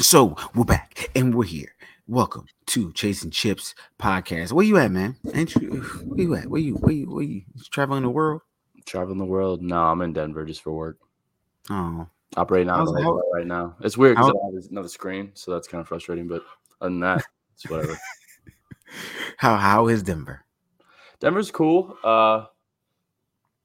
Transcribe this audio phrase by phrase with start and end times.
[0.00, 1.74] So we're back and we're here.
[2.08, 4.50] Welcome to Chasing Chips podcast.
[4.52, 5.16] Where you at, man?
[5.34, 5.82] Ain't you?
[6.06, 6.46] Where you at?
[6.48, 6.74] Where you?
[6.76, 7.10] Where you?
[7.10, 7.42] Where you?
[7.54, 8.40] you traveling the world?
[8.86, 9.62] Traveling the world?
[9.62, 10.98] No, I'm in Denver just for work.
[11.68, 13.76] Oh, Operating out How's- of the how- right now.
[13.80, 16.26] It's weird because I have another screen, so that's kind of frustrating.
[16.28, 16.42] But
[16.80, 17.24] other than that,
[17.54, 17.98] it's whatever.
[19.36, 20.44] how how is Denver?
[21.20, 21.96] Denver's cool.
[22.02, 22.46] Uh,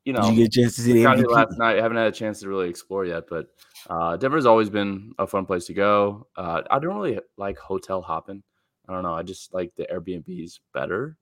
[0.04, 1.30] you know, Did you get a chance to see the MVP?
[1.32, 1.78] last night.
[1.80, 3.48] I haven't had a chance to really explore yet, but
[3.90, 6.28] uh, Denver's always been a fun place to go.
[6.36, 8.44] Uh, I don't really like hotel hopping.
[8.88, 9.14] I don't know.
[9.14, 11.18] I just like the Airbnbs better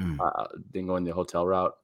[0.00, 0.18] Mm.
[0.18, 1.74] uh, than going the hotel route.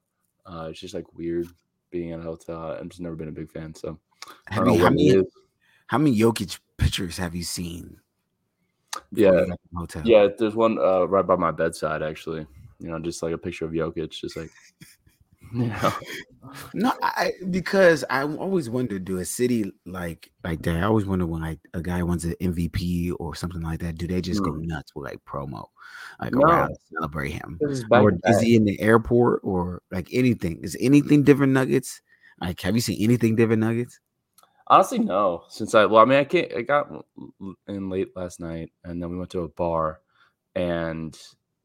[0.43, 1.47] Uh, it's just like weird
[1.91, 2.71] being in a hotel.
[2.71, 3.75] I've just never been a big fan.
[3.75, 3.99] So
[4.49, 5.23] I Have don't you, know how many
[5.85, 7.99] how many Jokic pictures have you seen?
[9.11, 10.01] Yeah, before you got to the hotel.
[10.05, 12.47] Yeah, there's one uh, right by my bedside, actually.
[12.79, 14.49] You know, just like a picture of Jokic, just like,
[15.53, 15.93] you know,
[16.73, 20.77] No, I because I always wondered, do a city like like that?
[20.77, 24.07] I always wonder when like a guy wants an MVP or something like that, do
[24.07, 25.67] they just go nuts with like promo,
[26.19, 26.39] like Hmm.
[26.39, 26.45] No.
[26.45, 27.59] around celebrate him?
[27.89, 30.59] Back or is he in the airport or like anything?
[30.63, 32.01] Is anything different Nuggets?
[32.39, 33.99] Like, have you seen anything different Nuggets?
[34.67, 35.43] honestly no.
[35.49, 36.51] Since I well, I mean, I can't.
[36.53, 36.87] I got
[37.67, 40.01] in late last night, and then we went to a bar
[40.55, 41.17] and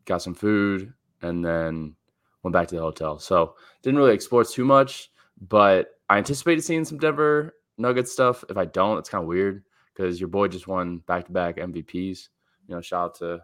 [0.04, 1.96] got some food, and then
[2.42, 3.18] went back to the hotel.
[3.18, 8.44] So didn't really explore too much, but I anticipated seeing some Denver Nuggets stuff.
[8.48, 11.56] If I don't, it's kind of weird because your boy just won back to back
[11.56, 12.28] MVPs.
[12.68, 13.40] You know, shout out to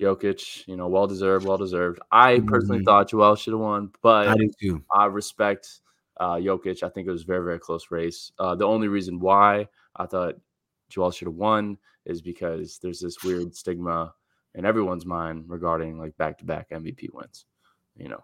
[0.00, 0.66] Jokic.
[0.66, 2.00] You know, well deserved, well deserved.
[2.10, 2.84] I personally Mhm.
[2.84, 4.84] thought Joel should have won, but I do too.
[4.92, 5.80] I respect
[6.18, 6.82] uh, Jokic.
[6.82, 8.32] I think it was a very, very close race.
[8.38, 10.36] Uh, the only reason why I thought
[10.88, 14.14] Joel should have won is because there's this weird stigma
[14.54, 17.44] in everyone's mind regarding like back to back MVP wins.
[17.96, 18.20] You know,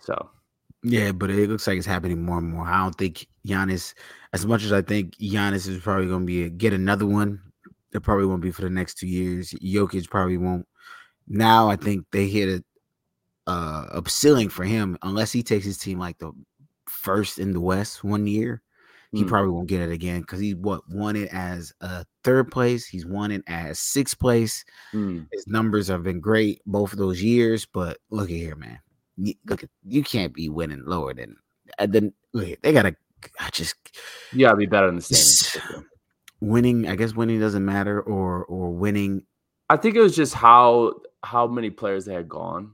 [0.00, 0.30] so
[0.82, 2.66] Yeah, but it looks like it's happening more and more.
[2.66, 3.94] I don't think Giannis,
[4.32, 7.40] as much as I think Giannis is probably going to be a, get another one,
[7.92, 9.50] it probably won't be for the next two years.
[9.62, 10.66] Jokic probably won't.
[11.28, 12.64] Now I think they hit a
[13.50, 16.32] uh, a ceiling for him unless he takes his team like the
[16.88, 18.62] first in the West one year.
[19.14, 19.28] He Mm.
[19.28, 22.86] probably won't get it again because he what won it as a third place.
[22.86, 24.64] He's won it as sixth place.
[24.94, 28.80] mm, His numbers have been great both of those years, but look at here, man.
[29.22, 31.36] You, look, you can't be winning lower than.
[31.78, 32.96] And then they gotta.
[33.38, 33.74] I just
[34.32, 35.84] you gotta be better than the standings.
[36.40, 36.88] winning.
[36.88, 39.24] I guess winning doesn't matter, or or winning.
[39.68, 42.72] I think it was just how how many players they had gone,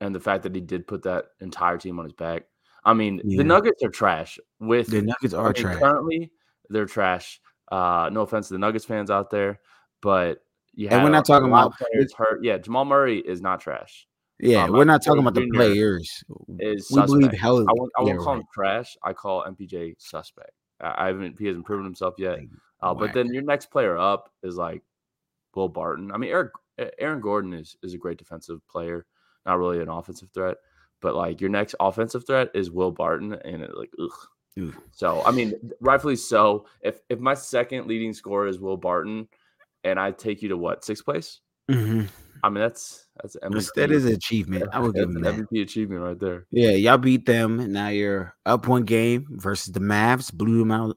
[0.00, 2.44] and the fact that he did put that entire team on his back.
[2.84, 3.38] I mean, Yeah.
[3.38, 4.38] the Nuggets are trash.
[4.60, 5.78] With The Nuggets are trash.
[5.78, 6.30] Currently,
[6.68, 7.40] they're trash.
[7.70, 9.60] Uh, no offense to the Nuggets fans out there,
[10.00, 10.44] but
[10.74, 12.42] yeah, And we're not talking about- players hurt.
[12.44, 14.06] Yeah, Jamal Murray is not trash.
[14.42, 16.24] Yeah, um, we're not talking about the players.
[16.58, 17.60] Is we believe hell.
[17.60, 18.40] I won't, I won't yeah, call right.
[18.40, 18.96] him trash.
[19.04, 20.50] I call MPJ suspect.
[20.80, 21.38] I, I haven't.
[21.38, 22.40] He hasn't proven himself yet.
[22.82, 24.82] Uh, but then your next player up is like
[25.54, 26.10] Will Barton.
[26.10, 26.50] I mean, Eric
[26.98, 29.06] Aaron Gordon is is a great defensive player,
[29.46, 30.56] not really an offensive threat.
[31.00, 34.10] But like your next offensive threat is Will Barton, and it like ugh.
[34.60, 34.74] Ugh.
[34.90, 36.66] So I mean, rightfully so.
[36.80, 39.28] If if my second leading scorer is Will Barton,
[39.84, 42.08] and I take you to what sixth place, Mhm.
[42.42, 43.72] I mean that's that's MVP.
[43.74, 44.68] that is an achievement.
[44.72, 45.34] I give That's him an that.
[45.48, 46.46] MVP achievement right there.
[46.50, 47.72] Yeah, y'all beat them.
[47.72, 50.32] Now you're up one game versus the Mavs.
[50.32, 50.96] Blew them out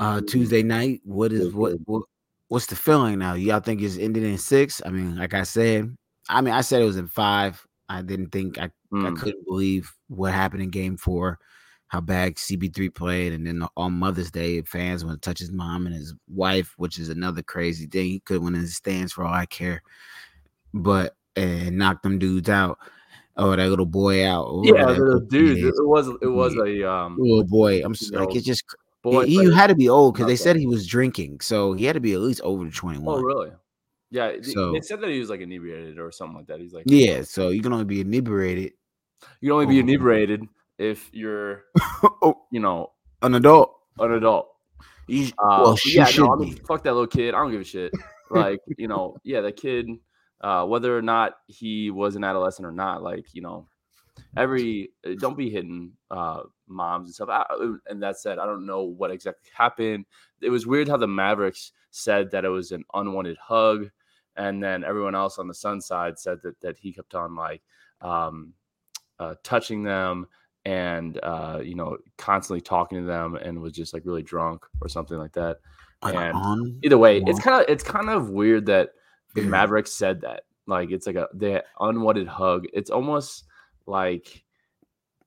[0.00, 0.20] uh.
[0.22, 1.00] Tuesday night.
[1.04, 2.02] What is what, what
[2.48, 3.34] what's the feeling now?
[3.34, 4.80] Y'all think it's ended in six?
[4.84, 5.94] I mean, like I said,
[6.28, 7.64] I mean I said it was in five.
[7.88, 9.18] I didn't think I, I Mm.
[9.18, 11.38] couldn't believe what happened in game four,
[11.88, 15.84] how bad CP3 played, and then on Mother's Day, fans want to touch his mom
[15.86, 18.06] and his wife, which is another crazy thing.
[18.06, 19.82] He could win in the stands for all I care.
[20.74, 22.78] But and knock them dudes out.
[23.36, 24.48] Oh, that little boy out.
[24.48, 27.76] Ooh, Yeah, the little dude, it was it was a um little boy.
[27.84, 28.64] I'm you s- like it's just
[29.02, 29.24] boy.
[29.26, 31.92] he, he had to be old because they said he was drinking, so he had
[31.94, 33.06] to be at least over 21.
[33.18, 33.50] Oh, really?
[34.10, 36.60] Yeah, So- they said that he was like inebriated or something like that.
[36.60, 38.72] He's like, Yeah, so you can only be inebriated.
[39.40, 39.80] you can only be Oh.
[39.80, 40.42] inebriated
[40.78, 41.64] if you're,
[42.22, 42.92] oh, you know,
[43.22, 43.74] an adult.
[44.00, 44.48] an adult.
[45.06, 46.60] You Uh, well, yeah, no, I mean, be.
[46.66, 47.34] fuck that little kid.
[47.34, 47.92] I don't give a shit.
[48.30, 49.88] Like, you know, yeah, the kid,
[50.40, 53.68] uh, whether or not he was an adolescent or not, like, you know,
[54.36, 57.28] every uh, don't be hitting uh moms and stuff.
[57.30, 57.44] I,
[57.88, 60.06] and that said, I don't know what exactly happened.
[60.40, 63.90] It was weird how the Mavericks said that it was an unwanted hug,
[64.36, 67.62] and then everyone else on the Sun side said that that he kept on like
[68.00, 68.52] um
[69.18, 70.26] uh touching them
[70.64, 74.88] and uh you know constantly talking to them and was just like really drunk or
[74.88, 75.58] something like that.
[76.02, 76.36] And
[76.82, 78.90] Either way, it's kind of it's kind of weird that
[79.38, 79.50] the Yeah.
[79.50, 80.44] Mavericks said that.
[80.66, 82.66] Like it's like a the unwanted hug.
[82.72, 83.44] It's almost
[83.86, 84.44] like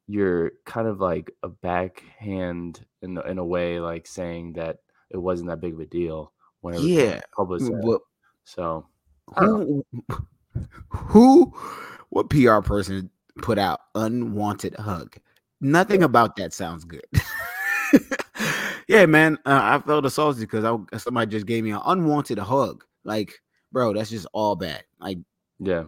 [0.07, 4.79] you're kind of like a backhand in in a way, like saying that
[5.09, 6.31] it wasn't that big of a deal
[6.61, 8.01] Whenever Yeah, public but
[8.43, 8.85] So
[9.37, 9.83] who,
[10.89, 11.53] who,
[12.09, 13.09] what PR person
[13.41, 15.15] put out unwanted hug?
[15.59, 17.05] Nothing about that sounds good.
[18.87, 22.83] yeah, man, uh, I felt assaulted because I somebody just gave me an unwanted hug.
[23.03, 23.41] Like,
[23.71, 24.83] bro, that's just all bad.
[24.99, 25.19] Like,
[25.59, 25.85] yeah.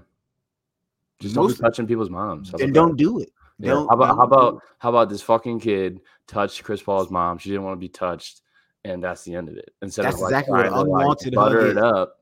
[1.20, 2.52] Just don't be most touching people's moms.
[2.52, 2.98] How then don't that?
[2.98, 3.30] do it.
[3.60, 3.72] Yeah.
[3.72, 3.88] Don't.
[3.88, 7.38] How about how don't do about how about this fucking kid touched Chris Paul's mom?
[7.38, 8.42] She didn't want to be touched,
[8.84, 9.74] and that's the end of it.
[9.82, 11.84] Instead That's of like exactly what trying to like unwanted hug butter it is.
[11.84, 12.16] up,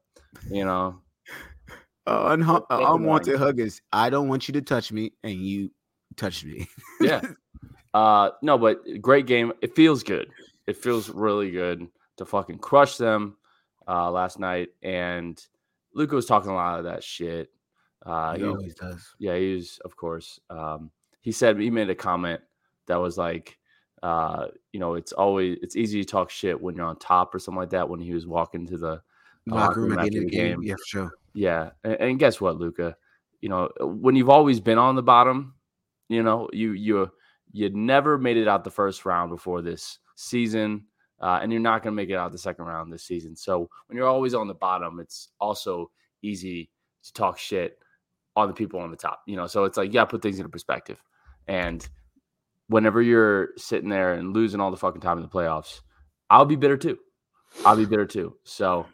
[0.49, 1.01] you know.
[2.05, 2.95] Uh, unha- Make uh, it annoying.
[3.01, 5.71] unwanted hug is I don't want you to touch me, and you
[6.17, 6.67] touched me.
[7.01, 7.21] Yeah.
[7.93, 9.51] Uh no, but great game.
[9.61, 10.29] It feels good.
[10.67, 11.87] It feels really good
[12.17, 13.35] to fucking crush them
[13.87, 14.69] uh last night.
[14.81, 15.43] And
[15.93, 17.51] Luka was talking a lot of that shit.
[18.05, 19.15] Uh he he- always does.
[19.19, 20.39] yeah, he was of course.
[20.49, 20.91] Um
[21.21, 22.41] he said he made a comment
[22.87, 23.57] that was like
[24.03, 27.39] uh, you know, it's always it's easy to talk shit when you're on top or
[27.39, 27.87] something like that.
[27.87, 29.01] When he was walking to the
[29.45, 30.61] Locker room after the game.
[30.63, 31.11] Yeah, for sure.
[31.33, 32.95] yeah, and, and guess what, Luka?
[33.41, 35.53] You know, when you've always been on the bottom,
[36.09, 37.11] you know, you you
[37.51, 40.85] you never made it out the first round before this season,
[41.21, 43.35] uh, and you're not going to make it out the second round this season.
[43.35, 45.91] So when you're always on the bottom, it's also
[46.21, 46.69] easy
[47.03, 47.77] to talk shit
[48.35, 49.21] on the people on the top.
[49.27, 51.01] You know, so it's like you got to put things into perspective.
[51.47, 51.87] And
[52.67, 55.81] whenever you're sitting there and losing all the fucking time in the playoffs,
[56.29, 56.97] I'll be bitter too.
[57.65, 58.37] I'll be bitter too.
[58.43, 58.85] So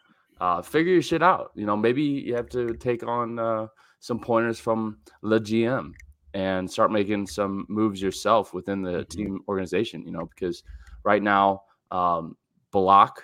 [0.41, 1.51] uh, figure your shit out.
[1.55, 3.67] You know, maybe you have to take on uh,
[3.99, 5.93] some pointers from the GM
[6.33, 9.09] and start making some moves yourself within the Mhm.
[9.09, 10.03] team organization.
[10.03, 10.63] You know, because
[11.03, 12.37] right now, um,
[12.71, 13.23] Balak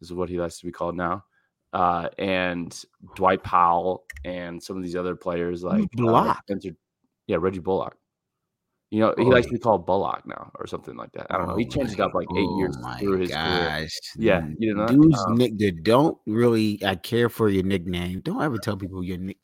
[0.00, 1.24] is what he likes to be called now,
[1.72, 2.76] uh, and
[3.16, 6.38] Dwight Powell and some of these other players like uh, Bullock?
[6.48, 6.76] Spencer-
[7.26, 7.96] yeah, Reggie Bullock.
[8.90, 11.28] You know, he Oh, likes to be called Bullock now or something like that.
[11.30, 11.56] I don't know.
[11.56, 13.88] He Oh changed it up like eight years oh through his career.
[14.18, 14.86] Yeah, you know?
[14.88, 15.52] Dudes, Um, nick,
[15.84, 16.80] don't really.
[16.84, 18.18] I care for your nickname.
[18.20, 19.38] Don't ever tell people your nick.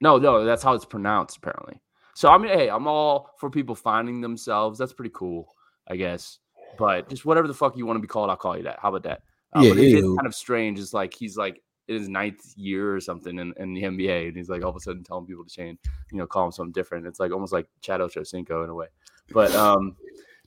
[0.00, 1.80] No, no, that's how it's pronounced apparently.
[2.14, 4.78] So I mean, hey, I'm all for people finding themselves.
[4.78, 5.54] That's pretty cool,
[5.86, 6.40] I guess.
[6.78, 8.78] But just whatever the fuck you want to be called, I'll call you that.
[8.80, 9.22] How about that?
[9.54, 10.78] Uh, Yeah, but it is kind of strange.
[10.78, 14.36] It's like he's like in his ninth year or something in, in the NBA, and
[14.36, 15.78] he's like all of a sudden telling people to change,
[16.12, 17.06] you know, call him something different.
[17.06, 18.86] It's like almost like Chad Ochocinco in a way.
[19.32, 19.96] But um,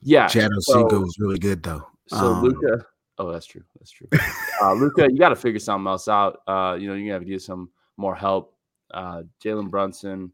[0.00, 0.26] yeah.
[0.26, 1.86] Chad so- was really good though.
[2.08, 2.84] So Um, Luka,
[3.18, 3.64] oh, that's true.
[3.78, 4.08] That's true.
[4.62, 6.40] Uh, Luka, you got to figure something else out.
[6.46, 8.54] Uh, you know, you have to get some more help.
[8.92, 10.30] Uh, Jalen Brunson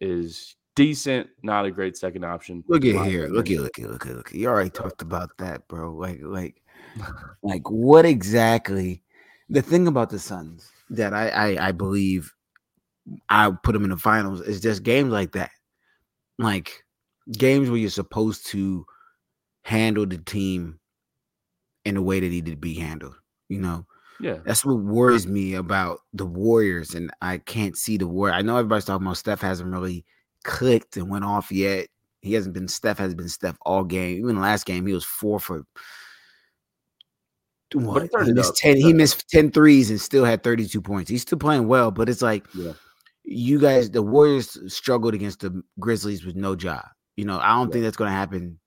[0.00, 2.64] is decent, not a great second option.
[2.68, 3.24] Look at here.
[3.24, 3.32] opinion.
[3.32, 4.34] Look at look at look at look at.
[4.34, 5.92] You already talked about that, bro.
[5.92, 6.62] Like like
[7.42, 9.02] like what exactly?
[9.48, 12.32] The thing about the Suns that I I, I believe
[13.28, 15.50] I put them in the finals is just games like that,
[16.38, 16.84] like
[17.32, 18.84] games where you're supposed to
[19.62, 20.78] handle the team
[21.84, 23.14] in a way that needed to be handled.
[23.48, 23.86] You know,
[24.20, 28.30] Yeah, that's what worries me about the Warriors, and I can't see the war.
[28.30, 30.04] I know everybody's talking about Steph hasn't really
[30.44, 31.88] clicked and went off yet.
[32.22, 34.18] He hasn't been Steph has been Steph all game.
[34.18, 35.64] Even last game, he was four for
[37.72, 38.10] what?
[38.24, 38.56] He missed up.
[38.56, 41.10] 10, he missed 10 threes and still had 32 points.
[41.10, 42.72] He's still playing well, but it's like Yeah.
[43.24, 46.84] you guys, the Warriors struggled against the Grizzlies with no job.
[47.16, 47.72] You know, I don't Yeah.
[47.74, 48.58] think that's gonna happen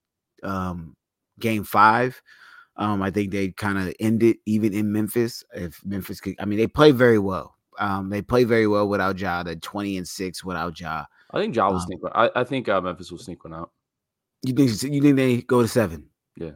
[0.43, 0.95] um
[1.39, 2.21] game five.
[2.75, 5.43] Um, I think they kind of end it even in Memphis.
[5.53, 7.55] If Memphis could, I mean, they play very well.
[7.79, 9.43] Um, they play very well without Ja.
[9.43, 11.05] They're 20 and six without Ja.
[11.33, 12.11] I think Ja will Um, sneak one.
[12.15, 13.71] I, I think uh, Memphis will sneak one out.
[14.43, 16.05] You think you think they go to seven?
[16.37, 16.51] Yeah.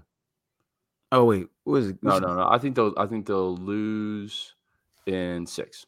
[1.11, 1.97] Oh wait, what is it?
[2.03, 2.47] No, no, no.
[2.49, 2.93] I think they'll.
[2.97, 4.53] I think they'll lose
[5.05, 5.85] in six.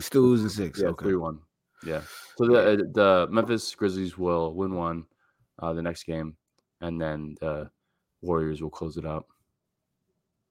[0.00, 0.80] Still losing six.
[0.80, 1.04] Yeah, okay.
[1.04, 1.38] three one.
[1.86, 2.00] Yeah.
[2.36, 5.04] So the uh, the Memphis Grizzlies will win one,
[5.60, 6.36] uh, the next game,
[6.80, 7.70] and then the
[8.22, 9.26] Warriors will close it out.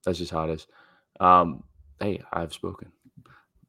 [0.06, 0.68] That's just how it is.
[1.20, 1.64] Um,
[2.00, 2.92] hey, I've spoken.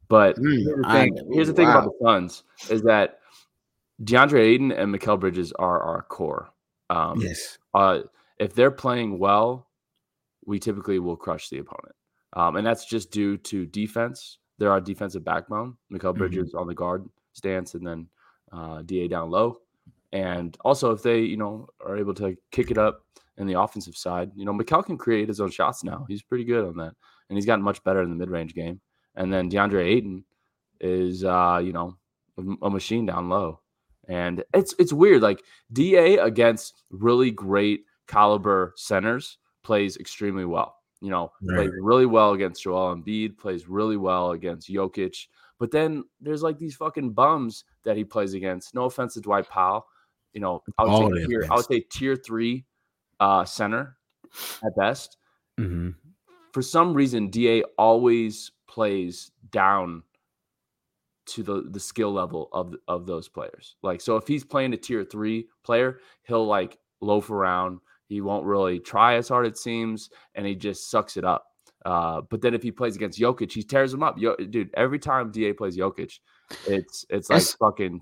[0.08, 1.30] But Mm, here's the I- thing.
[1.32, 3.20] here's the thing about the Suns is that
[4.02, 6.50] DeAndre Ayton and Mikal Bridges are our core.
[6.90, 7.58] Um, Yes.
[7.74, 8.00] uh,
[8.38, 9.68] if they're playing well,
[10.46, 11.94] we typically will crush the opponent.
[12.34, 14.38] Um, and that's just due to defense.
[14.58, 15.76] They're our defensive backbone.
[15.92, 16.18] Mikal Mhm.
[16.18, 18.08] Bridges on the guard stance and then
[18.52, 19.60] uh, DA down low.
[20.12, 23.04] And also, if they, you know, are able to kick it up
[23.36, 26.04] in the offensive side, you know, Mikal can create his own shots now.
[26.08, 26.94] He's pretty good on that.
[27.28, 28.80] And he's gotten much better in the mid range game.
[29.16, 30.24] And then DeAndre Ayton
[30.80, 31.96] is, uh, you know,
[32.62, 33.60] a machine down low.
[34.08, 35.22] And it's it's weird.
[35.22, 35.42] Like
[35.72, 40.76] DA against really great caliber centers plays extremely well.
[41.00, 41.68] You know, Right.
[41.68, 45.26] plays really well against Joel Embiid, plays really well against Jokic.
[45.58, 48.74] But then there's like these fucking bums that he plays against.
[48.74, 49.86] No offense to Dwight Powell.
[50.32, 52.64] You know, I would say tier, I would say tier three
[53.20, 53.96] uh center
[54.64, 55.16] at best.
[55.58, 55.90] hmm
[56.52, 60.02] for some reason Da always plays down
[61.26, 63.76] to the the skill level of of those players.
[63.82, 67.80] Like so if he's playing a tier 3 player, he'll like loaf around.
[68.06, 71.46] He won't really try as hard it seems and he just sucks it up.
[71.84, 74.18] Uh, but then if he plays against Jokic, he tears him up.
[74.18, 76.18] Yo, dude, every time Da plays Jokic,
[76.66, 78.00] it's it's like it's, fucking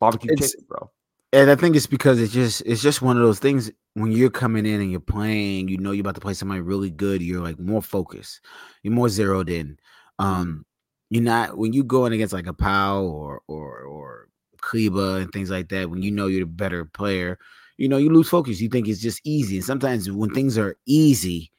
[0.00, 0.90] barbecue chicken, bro.
[1.32, 4.30] And I think it's because it's just it's just one of those things when you're
[4.30, 7.42] coming in and you're playing, you know you're about to play somebody really good, you're
[7.42, 8.40] like more focused,
[8.82, 9.78] you're more zeroed in.
[10.18, 10.66] Um,
[11.12, 14.28] you're not when you go in against like a Pau or or or
[14.62, 17.38] Kleber and things like that, when you know you're the better player,
[17.76, 18.62] you know, you lose focus.
[18.62, 19.56] You think it's just easy.
[19.56, 21.52] And sometimes when things are easy,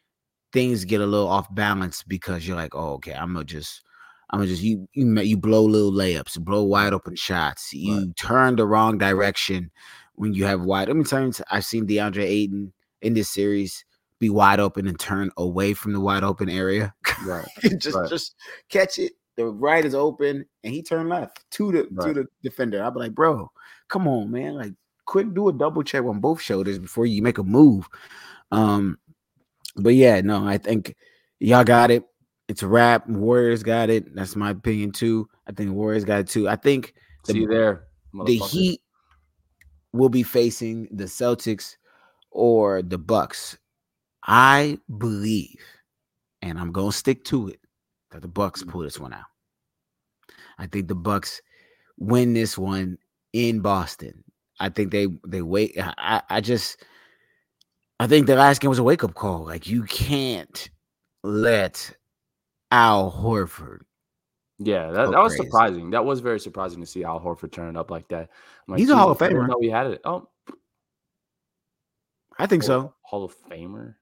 [0.53, 3.83] things get a little off balance because you're like, oh, okay, I'm gonna just
[4.31, 7.72] I'm gonna just you you you blow little layups, blow wide open shots.
[7.74, 8.15] You right.
[8.15, 9.69] turn the wrong direction
[10.15, 10.88] when you have wide.
[10.88, 13.86] Mean, times I've seen DeAndre Ayton in this series
[14.17, 16.95] be wide open and turn away from the wide open area.
[17.24, 17.48] Right.
[17.77, 18.10] just right.
[18.10, 18.33] just
[18.69, 22.08] catch it the right is open and he turned left to the right.
[22.08, 22.84] to the defender.
[22.84, 23.52] I'll be like, bro,
[23.90, 24.56] come on, man.
[24.56, 24.74] Like,
[25.06, 27.88] quick, do a double check on both shoulders before you make a move.
[28.52, 28.98] Um,
[29.75, 30.96] but yeah, no, I think
[31.40, 32.04] y'all got it.
[32.48, 33.08] It's a wrap.
[33.08, 34.13] Warriors got it.
[34.13, 35.28] That's my opinion too.
[35.48, 36.48] I think Warriors got it too.
[36.48, 36.94] I think
[37.25, 37.86] the, See there.
[38.25, 38.82] The Heat
[39.92, 41.78] will be facing the Celtics
[42.30, 43.58] or the Bucks.
[44.25, 45.60] I believe,
[46.42, 47.60] and I'm gonna stick to it
[48.13, 49.25] that the Bucks pull this one out.
[50.58, 51.41] I think the Bucks
[51.98, 52.98] win this one
[53.34, 54.24] in Boston.
[54.60, 55.75] I think they they wait.
[55.77, 56.84] I, I just
[58.00, 59.46] I think the last game was a wake up call.
[59.46, 60.70] Like you can't
[61.24, 61.96] let
[62.72, 63.82] Al Horford.
[64.60, 65.50] Yeah, that, that was crazy.
[65.50, 65.89] surprising.
[65.89, 68.29] That was very surprising to see Al Horford turn up like that.
[68.67, 69.48] Like, He's a Hall of Famer.
[69.48, 70.01] No, we had it.
[70.05, 70.29] Oh,
[72.38, 72.93] I think so.
[73.01, 73.96] Hall of Famer.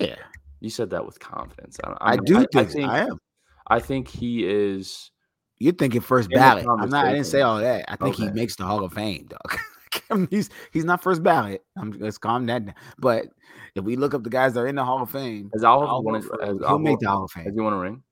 [0.00, 0.16] Yeah,
[0.60, 1.78] you said that with confidence.
[1.82, 3.18] I, I, I do I, think, I think I am.
[3.66, 5.10] I think he is.
[5.58, 6.66] You're thinking first ballot.
[6.66, 7.06] I'm not.
[7.06, 7.84] I didn't say all that.
[7.88, 8.24] I think okay.
[8.24, 10.28] he makes the Hall of Fame, dog.
[10.30, 11.62] he's he's not first ballot.
[11.76, 12.74] I'm let's calm that down.
[12.98, 13.26] But
[13.74, 16.14] if we look up the guys that are in the Hall of Fame, Al won,
[16.14, 16.28] has
[16.66, 17.44] he'll make the Hall of Fame.
[17.44, 18.02] Does he want a ring?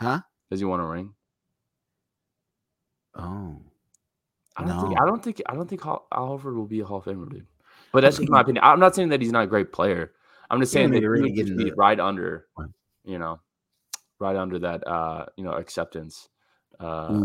[0.00, 0.20] Huh?
[0.50, 1.14] Does he want a ring?
[3.14, 3.60] Oh,
[4.56, 4.82] I don't no.
[4.82, 5.00] think.
[5.00, 5.42] I don't think.
[5.46, 7.46] I don't think Al Horford will be a Hall of Famer, dude.
[7.92, 8.64] But that's just my opinion.
[8.64, 10.12] I'm not saying that he's not a great player.
[10.48, 12.46] I'm just saying that he would be right under.
[13.04, 13.40] You know
[14.20, 16.28] right under that uh, you know acceptance.
[16.78, 17.24] Uh,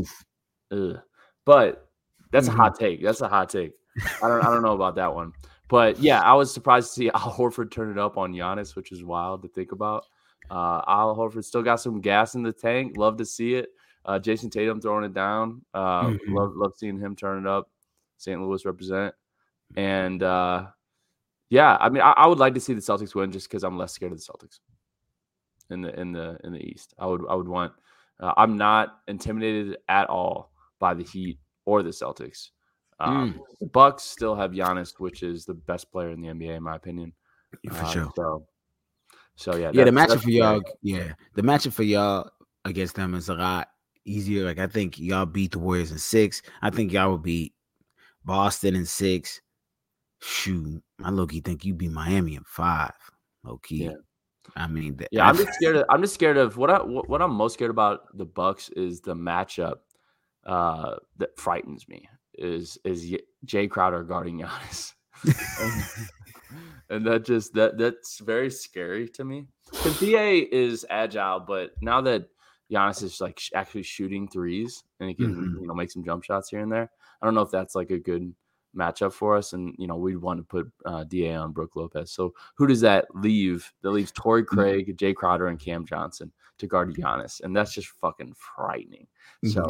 [1.45, 1.87] but
[2.31, 2.59] that's mm-hmm.
[2.59, 3.03] a hot take.
[3.03, 3.73] That's a hot take.
[4.21, 5.33] I don't I don't know about that one.
[5.67, 8.91] But yeah, I was surprised to see Al Horford turn it up on Giannis, which
[8.91, 10.05] is wild to think about.
[10.49, 12.97] Uh, Al Horford still got some gas in the tank.
[12.97, 13.69] Love to see it.
[14.05, 15.61] Uh, Jayson Tatum throwing it down.
[15.73, 16.33] Uh, mm-hmm.
[16.33, 17.69] Love love seeing him turn it up.
[18.17, 18.39] St.
[18.39, 19.13] Louis represent.
[19.75, 20.67] And uh,
[21.49, 23.77] yeah, I mean, I, I, would like to see the Celtics win just because I'm
[23.77, 24.59] less scared of the Celtics
[25.69, 26.93] in the in the in the East.
[27.00, 27.74] I would I would want.
[28.19, 32.50] Uh, I'm not intimidated at all by the Heat or the Celtics.
[33.00, 33.72] Um, mm.
[33.72, 37.13] Bucks still have Giannis, which is the best player in the NBA, in my opinion.
[37.63, 38.12] Yeah, for uh, sure.
[38.15, 38.45] So,
[39.36, 39.84] so yeah, yeah.
[39.84, 42.29] The matchup for y'all, yeah, the matchup for y'all
[42.63, 43.69] against them is a lot
[44.05, 44.45] easier.
[44.45, 46.41] Like I think y'all beat the Warriors in six.
[46.62, 47.53] I think y'all will beat
[48.24, 49.41] Boston in six.
[50.22, 52.93] Shoot, I low key think you beat Miami in five.
[53.43, 53.86] Low key.
[53.86, 53.91] Yeah.
[54.55, 55.75] I mean, the, yeah, I'm just scared.
[55.77, 59.01] Of, I'm just scared of what I what I'm most scared about the Bucks is
[59.01, 59.79] the matchup
[60.45, 63.11] uh, that frightens me is is
[63.45, 66.07] Jae Crowder guarding Giannis, and,
[66.89, 69.47] and that just that that's very scary to me.
[69.71, 72.27] Because Da is agile, but now that
[72.71, 75.61] Giannis is like actually shooting threes and he can mm-hmm.
[75.61, 76.89] you know make some jump shots here and there,
[77.21, 78.33] I don't know if that's like a good
[78.75, 82.12] matchup for us, and you know we'd want to put uh, Da on Brook Lopez.
[82.12, 83.72] So who does that leave?
[83.82, 84.55] That leaves Torrey mm-hmm.
[84.55, 89.08] Craig, Jae Crowder, and Cam Johnson to guard Giannis, and that's just fucking frightening.
[89.46, 89.67] So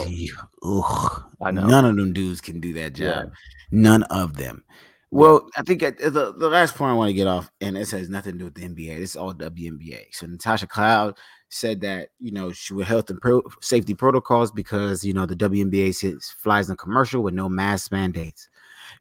[0.63, 3.25] Ugh, I know none of them dudes can do that job.
[3.27, 3.35] Yeah.
[3.71, 4.63] None of them.
[5.11, 8.09] Well, I think the, the last point I want to get off, and this has
[8.09, 8.99] nothing to do with the NBA.
[8.99, 10.07] It's all WNBA.
[10.11, 11.17] So Natasha Cloud
[11.49, 15.35] said that you know she would health and pro- safety protocols because you know the
[15.35, 18.49] WNBA flies in commercial with no mask mandates.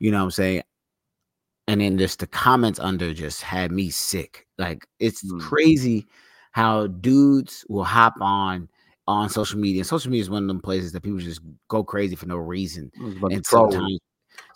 [0.00, 0.62] You know what I'm saying?
[1.66, 4.46] And then just the comments under just had me sick.
[4.58, 5.40] Like it's mm.
[5.40, 6.06] crazy
[6.52, 8.68] how dudes will hop on
[9.06, 9.80] on social media.
[9.80, 12.36] And social media is one of them places that people just go crazy for no
[12.36, 12.90] reason.
[12.96, 13.98] And sometimes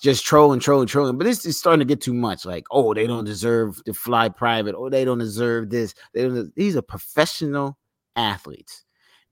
[0.00, 1.18] just trolling, trolling, trolling.
[1.18, 2.44] But this is starting to get too much.
[2.44, 4.74] Like, oh, they don't deserve to fly private.
[4.76, 5.94] Oh, they don't deserve this.
[6.14, 6.54] They don't.
[6.54, 7.78] These are professional
[8.16, 8.84] athletes.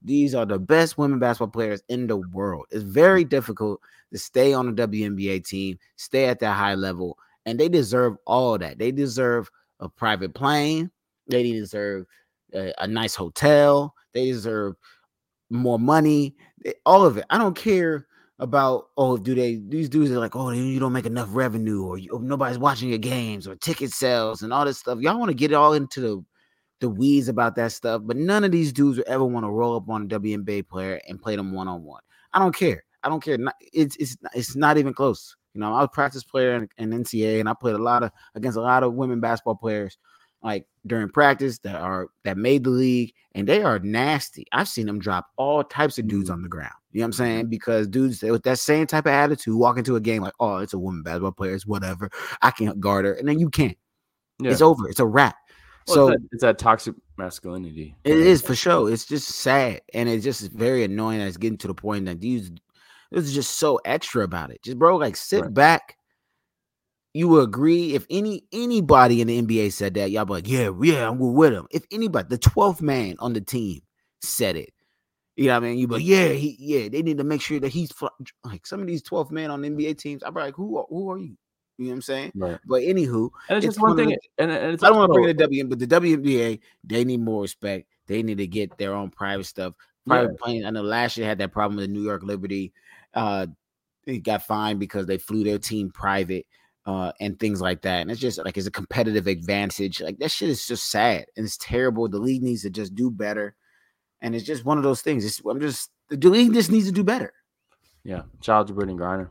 [0.06, 2.66] These are the best women basketball players in the world.
[2.70, 3.80] It's very difficult
[4.12, 8.56] to stay on the WNBA team, stay at that high level, and they deserve all
[8.56, 8.78] that.
[8.78, 10.92] They deserve a private plane.
[11.26, 12.06] They deserve
[12.54, 13.94] a, a nice hotel.
[14.12, 14.76] They deserve
[15.50, 16.36] more money.
[16.84, 17.24] All of it.
[17.28, 18.06] I don't care
[18.38, 21.96] about oh do they these dudes are like oh you don't make enough revenue or,
[21.96, 25.30] you, or nobody's watching your games or ticket sales and all this stuff y'all want
[25.30, 26.24] to get it all into the
[26.80, 29.76] the weeds about that stuff but none of these dudes would ever want to roll
[29.76, 32.02] up on a WNBA player and play them one on one
[32.32, 33.38] I don't care I don't care
[33.72, 37.02] it's it's it's not even close you know I was a practice player in, in
[37.02, 39.98] NCAA and I played a lot of against a lot of women basketball players
[40.42, 44.46] like during practice that are that made the league and they are nasty.
[44.52, 46.34] I've seen them drop all types of dudes mm-hmm.
[46.34, 46.72] on the ground.
[46.92, 47.46] You know what I'm saying?
[47.48, 50.72] Because dudes with that same type of attitude walk into a game like, oh, it's
[50.72, 52.08] a woman basketball player, it's whatever.
[52.40, 53.76] I can't guard her, and then you can't.
[54.40, 54.52] Yeah.
[54.52, 54.88] It's over.
[54.88, 55.36] It's a wrap.
[55.86, 57.94] Well, so it's that, it's that, toxic masculinity.
[58.04, 58.90] It is for sure.
[58.92, 61.18] It's just sad, and it's just very annoying.
[61.18, 62.50] That it's getting to the point that these,
[63.10, 64.62] this is just so extra about it.
[64.62, 65.54] Just bro, like sit right.
[65.54, 65.96] back
[67.16, 70.70] you will agree if any anybody in the NBA said that, y'all be like, yeah,
[70.82, 71.66] yeah, I'm with him.
[71.70, 73.80] If anybody, the 12th man on the team
[74.20, 74.74] said it,
[75.34, 75.78] you know what I mean?
[75.78, 77.90] You but yeah, he yeah, they need to make sure that he's
[78.44, 80.22] like some of these 12th men on NBA teams.
[80.22, 81.38] I'm like, who are, who are you?
[81.78, 82.32] You know what I'm saying?
[82.34, 82.58] Right.
[82.64, 84.08] But anywho, and it's, it's just one thing.
[84.08, 87.20] The, and, it's I don't want to bring the W, but the WNBA they need
[87.20, 87.88] more respect.
[88.06, 89.74] They need to get their own private stuff.
[90.06, 90.44] Private yeah.
[90.44, 90.64] plane.
[90.64, 92.72] I know last year had that problem with the New York Liberty.
[93.12, 93.46] Uh,
[94.06, 96.46] they got fined because they flew their team private
[96.86, 98.00] uh, and things like that.
[98.00, 100.00] And it's just like it's a competitive advantage.
[100.00, 102.08] Like that shit is just sad and it's terrible.
[102.08, 103.54] The league needs to just do better.
[104.22, 105.24] And it's just one of those things.
[105.24, 107.32] It's, I'm just the league just needs to do better.
[108.04, 109.30] Yeah, shout out to Brittney Griner.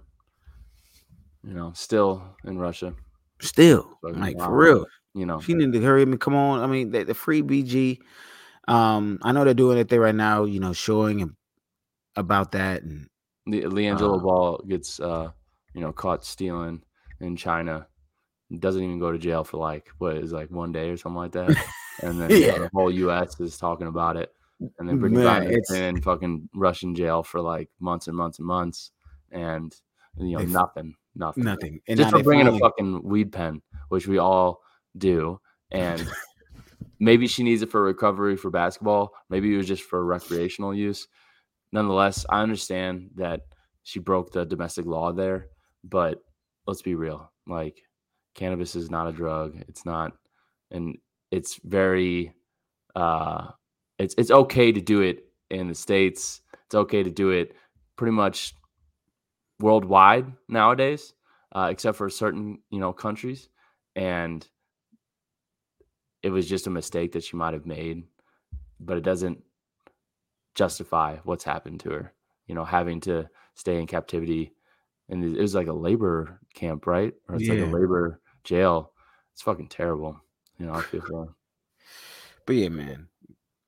[1.45, 2.93] You know, still in Russia.
[3.41, 4.45] Still, like wow.
[4.45, 4.85] for real.
[5.13, 6.61] You know, she need to hurry up and come on.
[6.61, 7.99] I mean, the, the free BG.
[8.67, 10.45] Um, I know they're doing it there right now.
[10.45, 11.35] You know, showing
[12.15, 13.07] about that and
[13.45, 15.29] the LiAngelo uh, Ball gets uh,
[15.73, 16.81] you know, caught stealing
[17.19, 17.87] in China
[18.59, 21.31] doesn't even go to jail for like what is like one day or something like
[21.33, 21.55] that.
[22.01, 22.57] And then yeah.
[22.57, 24.29] the whole US is talking about it.
[24.79, 28.91] And then Brittney Griner's in fucking Russian jail for like months and months and months.
[29.31, 29.73] And
[30.17, 31.43] you know, nothing, nothing.
[31.43, 31.81] Nothing.
[31.87, 32.59] And Just for bringing finally...
[32.59, 34.61] a fucking weed pen, which we all
[34.97, 35.39] do.
[35.71, 36.07] And
[36.99, 39.13] maybe she needs it for recovery for basketball.
[39.29, 41.07] Maybe it was just for recreational use.
[41.71, 43.41] Nonetheless, I understand that
[43.83, 45.47] she broke the domestic law there,
[45.83, 46.19] but
[46.67, 47.31] let's be real.
[47.47, 47.81] Like
[48.33, 49.63] cannabis is not a drug.
[49.67, 50.13] It's not,
[50.71, 50.97] and
[51.31, 52.33] it's very,
[52.95, 53.47] uh,
[53.99, 56.41] it's it's okay to do it in the states.
[56.65, 57.55] It's okay to do it
[57.95, 58.55] pretty much
[59.59, 61.13] worldwide nowadays,
[61.53, 63.49] uh, except for certain you know countries.
[63.95, 64.45] And
[66.21, 68.03] it was just a mistake that she might have made,
[68.79, 69.41] but it doesn't
[70.53, 72.13] justify what's happened to her.
[72.47, 74.55] You know, having to stay in captivity
[75.09, 77.13] and it was like a labor camp, right?
[77.29, 77.53] Or it's yeah.
[77.53, 78.91] like a labor jail.
[79.33, 80.19] It's fucking terrible.
[80.57, 81.35] You know, I feel for
[82.45, 83.07] But yeah, man.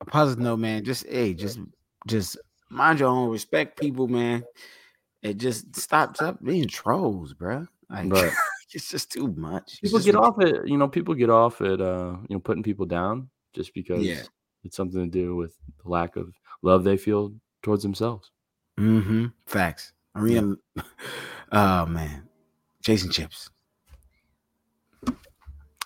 [0.01, 0.83] A positive note, man.
[0.83, 1.59] Just hey, just
[2.07, 2.37] just
[2.69, 4.43] mind your own, respect people, man.
[5.23, 7.67] And just stop stop being trolls, bro.
[7.89, 8.31] Like but
[8.73, 9.81] it's just too much.
[9.81, 12.85] People get off it, you know, people get off at uh, you know, putting people
[12.85, 14.21] down just because yeah.
[14.63, 18.31] it's something to do with the lack of love they feel towards themselves.
[18.79, 19.27] Mm-hmm.
[19.45, 19.93] Facts.
[20.15, 20.55] Arena.
[21.49, 22.27] Oh man,
[22.83, 23.49] chasing chips.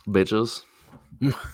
[0.07, 0.63] Bitches.